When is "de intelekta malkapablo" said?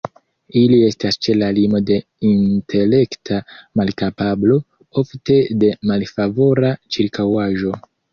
1.89-4.57